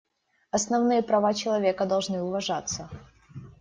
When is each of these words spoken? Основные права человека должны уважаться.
Основные 0.49 1.03
права 1.03 1.31
человека 1.35 1.85
должны 1.85 2.23
уважаться. 2.23 2.89